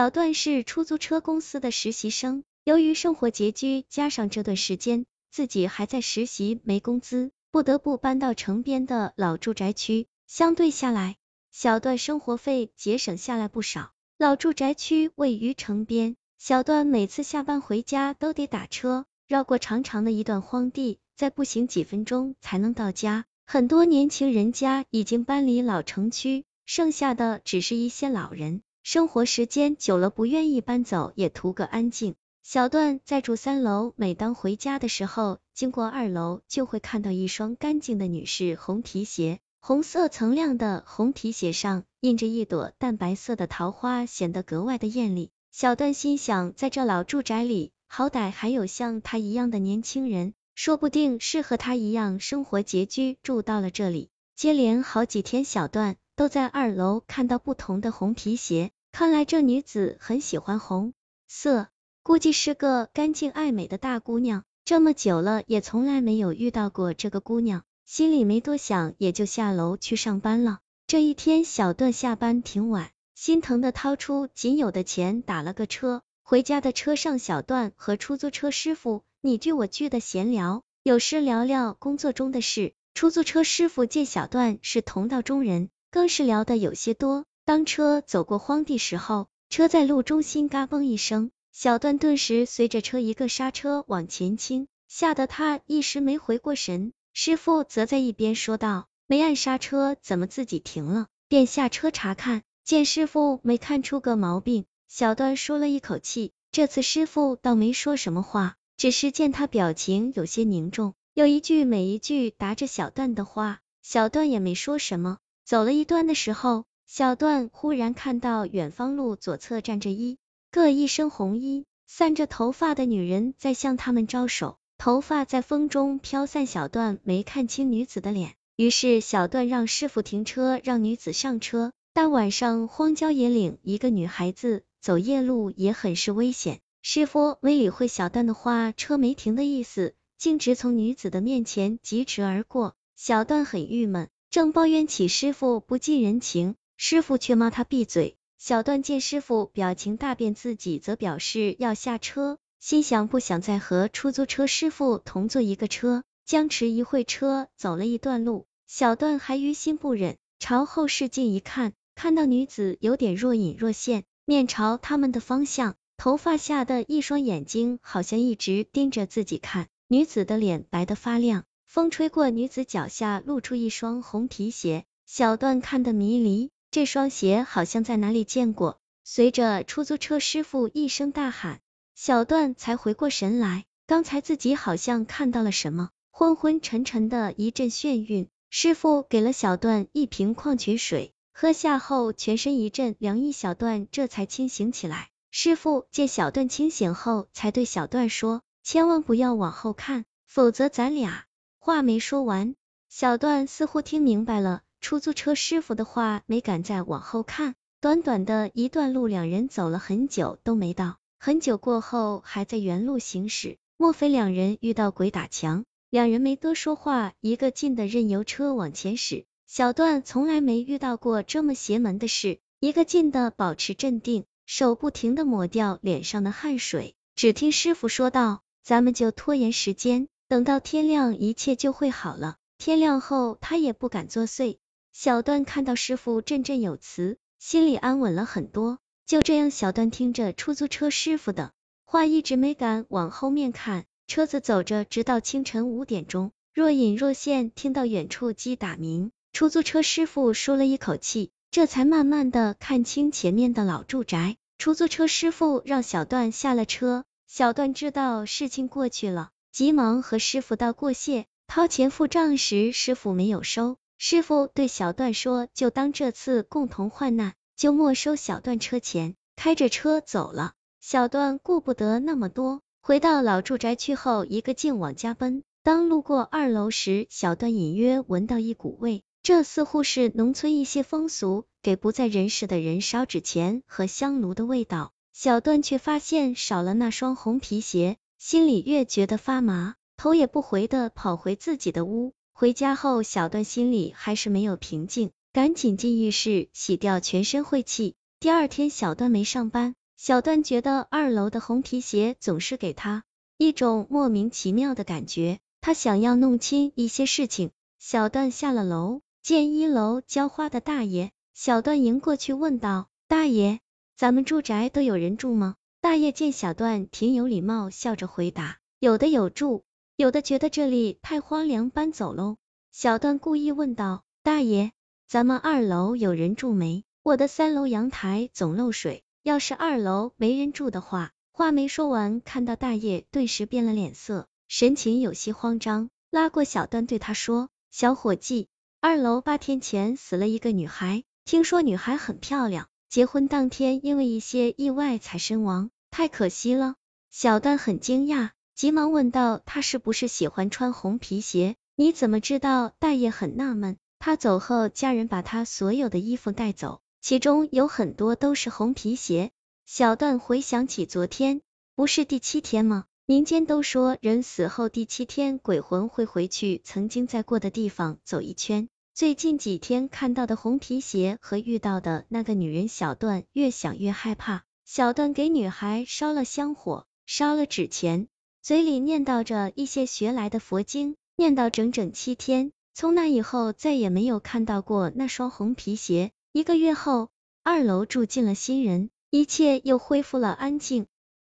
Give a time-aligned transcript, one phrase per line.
[0.00, 10.06] 小段是出租车公司的实习生，由于生活拮据，加上这段时间自己还在实习没工资，不得不搬到城边的老住宅区。
[10.26, 11.16] 相对下来，
[11.50, 13.92] 小段生活费节省下来不少。
[14.16, 23.26] 老住宅区位于城边，小段每次下班回家都得打车，绕过长长的一段荒地，再步行几分钟才能到家。
[23.44, 32.14] 很多年轻人家已经搬离老城区，剩下的只是一些老人，生活时间久了不愿意搬走，也图个安静。
[32.42, 39.38] 小段在住三楼，每当回家的时候，经过二楼就会看到一双干净的女士红皮鞋。
[39.60, 45.30] 红色锃亮的红皮鞋上印着一朵淡白色的桃花，显得格外的艳丽。
[45.52, 54.08] 小段心想，在这老住宅里，好歹还有像他一样的年轻人，说不定是和他一样生活拮据，住到了这里。
[54.34, 60.92] 接连好几天，小段都在二楼看到不同的红皮鞋，看来这女子很喜欢红
[61.28, 61.68] 色，
[62.02, 64.44] 估计是个干净爱美的大姑娘。
[64.64, 67.62] 这么久了，也从来没有遇到过这个姑娘。
[67.86, 70.60] 心里没多想，也就下楼去上班了。
[70.86, 76.02] 这一天，小段下班挺晚，心疼的掏出仅有的钱打了个车。
[76.22, 82.74] 回家的车上，小段和出租车师傅你句我句的闲聊，有时聊聊工作中的事。
[82.94, 87.24] 出租车师傅见小段是同道中人，更是聊的有些多。
[87.50, 96.92] 当车走过荒地时候，车在路中心嘎嘣一声，小段顿时随着车一个刹车往前倾，吓得他一时没回过神。
[97.12, 106.30] 师傅则在一边说道：“没按刹车，怎么自己停了？”便下车查看，见师傅没看出个毛病，小段舒了一口气。
[106.52, 115.18] 这次师傅倒没说什么话，只是见他表情有些凝重，有一句每一句答着小段的话，小段也没说什么。
[115.44, 120.18] 走了一段的时候，小段忽然看到远方路左侧站着一
[120.50, 124.58] 个一身红衣、散着头发的女人在向他们招手。
[124.76, 131.70] 头发在风中飘散，小段没看清女子的脸，于是小段让师傅停车，让女子上车。
[131.92, 136.58] 大晚上荒郊野岭，一个女孩子走夜路也很是危险。
[136.82, 142.74] 师傅没理会小段的话，车没停的意思，径直从女子的面前疾驰而过。
[142.96, 148.16] 小段很郁闷，正抱怨起师傅不近人情，师傅却骂他闭嘴。
[148.38, 152.38] 小段见师傅表情大变，自己则表示要下车。
[152.58, 178.78] 心想不想再和出租车师傅同坐一个车，僵持一会车，走了一段路，小段还于心不忍，朝后视镜一看，看到女子有点若隐若现，面朝他们的方向，头发下的一双眼睛好像一直盯着自己看，女子的脸白得发亮，风吹过女子脚下，露出一双红皮鞋，小段看得迷离，这双鞋好像在哪里见过。
[179.02, 181.60] 随着出租车师傅一声大喊。
[181.94, 188.28] 小段才回过神来，刚才自己好像看到了什么，昏昏沉沉的一阵眩晕。
[188.48, 195.10] 师傅给了小段一瓶矿泉水，喝下后全身一阵凉意，小段这才清醒起来。
[195.30, 201.24] 师傅见小段清醒后，才对小段说：“千万不要往后看，否则咱俩……”
[201.60, 202.54] 话没说完，
[202.88, 207.54] 小段似乎听明白了出租车师傅的话，没敢再往后看。
[207.80, 210.96] 短短的一段路，两人走了很久都没到。
[211.18, 215.64] 很久过后，还在原路行驶，莫非两人遇到鬼打墙？
[215.90, 219.26] 两人没多说话，一个劲的任由车往前驶。
[219.46, 226.94] 小段从来没遇到过这么邪门的事，一个劲的保持镇定，手不停的抹掉脸上的汗水。
[227.16, 232.36] 只听师傅说道：“咱们就拖延时间，等到天亮，一切就会好了。
[232.58, 234.58] 天亮后，他也不敢作祟。”
[234.92, 238.78] 小段看到师傅振振有词，心里安稳了很多。
[239.06, 241.52] 就这样，小段听着出租车师傅的
[241.84, 243.84] 话，一直没敢往后面看。
[244.06, 254.36] 车子走着，直到清晨五点钟，若隐若现听到远处鸡打鸣，出租车师傅舒了一口气，这才慢慢的看清前面的老住宅。
[254.58, 261.26] 出租车师傅让小段下了车，小段知道事情过去了，急忙和师傅道过谢。
[261.46, 263.76] 掏钱付账时，师傅没有收。
[264.02, 270.54] 师傅对小段说：“就当这次共同患难。”就没收小段车钱，开着车走了。
[270.80, 275.44] 小段顾不得那么多，回到老住宅区后，一个劲往家奔。
[275.62, 284.92] 当路过二楼时，小段隐约闻到一股味，这似乎是农村一些风俗给不在人世的人烧纸钱和香炉的味道。
[285.12, 292.14] 小段却发现少了那双红皮鞋，心里越觉得发麻，头也不回的跑回自己的屋。
[292.40, 295.10] 回家后，小段心里还是没有平静。
[295.30, 297.96] 赶紧进浴室洗掉全身晦气。
[298.18, 303.04] 第二天，小段没上班，小段觉得二楼的红皮鞋总是给他
[303.36, 307.50] 一种莫名其妙的感觉，他想要弄清一些事情。
[307.78, 313.60] 小段下了楼，见一楼浇花的大爷，小段迎过去问道：“大爷，
[313.98, 319.64] 咱们住宅都有人住吗？”大爷见小段挺有礼貌，笑着回答：“有的有住，
[320.00, 322.38] 有的觉得这里太荒凉，搬走喽。”
[322.72, 324.72] 小段故意问道：“大爷，
[325.06, 326.84] 咱们二楼有人住没？
[327.02, 338.48] 我的三楼阳台总漏水。”要是二楼没人住的话，话没说完，看到大爷顿时变了脸色，神情有些慌张，拉过小段对他说：“小伙计，
[338.80, 346.76] 二楼八天前死了一个女孩，听说女孩很漂亮，结婚当天因为一些意外才身亡，太可惜了。”
[347.12, 348.30] 小段很惊讶，
[348.60, 351.56] 急忙问道：“他是不是喜欢穿红皮鞋？
[351.76, 356.82] 你怎么知道？”大爷很纳闷，他走后，家人把他所有的衣服带走。
[357.00, 359.30] 其中有很多都是红皮鞋。
[359.64, 361.40] 小段回想起昨天，
[361.74, 362.84] 不是第七天吗？
[363.06, 368.68] 民间都说人死后第七天鬼魂会回去曾经在过的地方走一圈。
[368.92, 374.44] 最近几天看到的红皮鞋和遇到的那个女人，小段越想越害怕。
[374.66, 378.08] 小段给女孩烧了香火，烧了纸钱，
[378.42, 382.52] 嘴里念叨着一些学来的佛经，念叨整整七天。
[382.72, 386.10] 从那以后再也没有看到过那双红皮鞋。
[386.32, 387.10] 一个月后，
[387.42, 390.86] 二楼住进了新人，一切又恢复了安静。